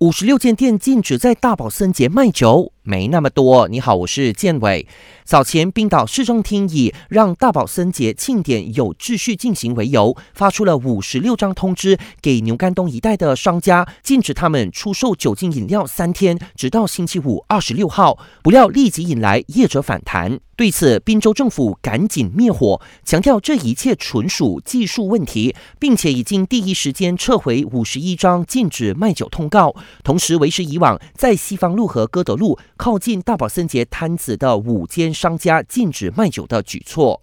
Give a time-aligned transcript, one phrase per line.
[0.00, 3.68] 五十六间店禁止在大宝森节卖酒，没那么多。
[3.68, 4.86] 你好，我是建伟。
[5.24, 18.18] 早前，冰岛市政厅以让大宝森节庆典有秩序进行为由，发出了五十六张通知给牛肝东一带的商家，禁止他们出售酒精饮料三天，直到星期五二十六号。
[18.42, 20.40] 不料立即引来业者反弹。
[20.56, 29.74] 对此，滨州政府赶紧灭火，强调这一切纯属技术问题，并且已经第一时间撤回五十一张禁止卖酒通告，
[30.04, 37.20] 同时维持以往在西方路和歌德路靠近大宝森节摊子的五间商家禁止卖酒的举措。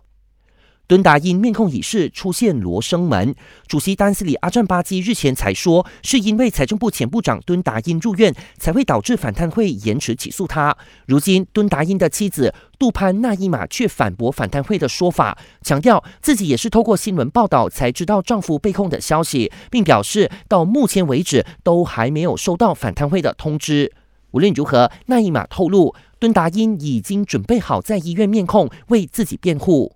[0.86, 3.34] 敦达因面控已事出现罗生门，
[3.66, 10.78] 主席丹斯里阿占巴基日前才说，是因为财政部前部长敦达因入院，才会导致反贪会延迟起诉他。
[11.08, 23.92] 如今，敦达因的妻子杜潘纳伊玛却反驳反贪会的说法，强调自己也是透过新闻报道才知道丈夫被控的消息，并表示到目前为止都还没有收到反贪会的通知。
[24.38, 29.94] 无论如何，纳伊玛透露，敦达因已经准备好在医院面控，为自己辩护。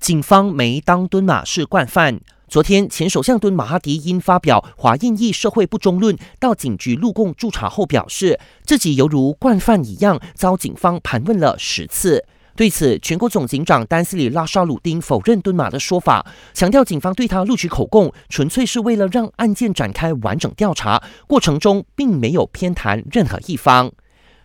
[0.00, 2.20] 警方没当敦马是惯犯。
[2.48, 12.24] 昨天，前首相敦马哈迪因发表华印裔社会不中论，到警局录供驻查后，表示自己犹如惯犯一样，遭警方盘问了十次。
[12.60, 23.90] 对此，全国总警长丹斯里拉沙鲁丁否认敦马的说法，强调警方对他录取口供，纯粹是为了让案件展开完整调查，过程中并没有偏袒任何一方。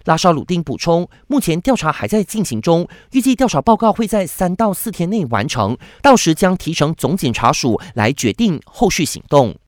[0.05, 9.57] 拉沙鲁丁补充，目前调查还在进行中，预计调查报告会在三到四天内完成，到时将提呈总检察署来决定后续行动。